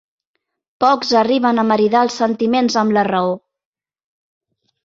[0.83, 3.37] Pocs arriben a maridar els sentiments amb la raó.